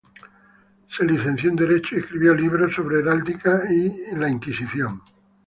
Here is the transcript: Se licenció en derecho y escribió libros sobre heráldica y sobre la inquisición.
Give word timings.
Se 0.87 1.05
licenció 1.05 1.51
en 1.51 1.55
derecho 1.57 1.93
y 1.95 1.99
escribió 1.99 2.33
libros 2.33 2.73
sobre 2.73 3.01
heráldica 3.01 3.71
y 3.71 3.91
sobre 4.07 4.19
la 4.19 4.29
inquisición. 4.29 4.99